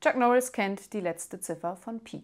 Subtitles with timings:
[0.00, 2.22] Chuck Norris kennt die letzte Ziffer von Pi.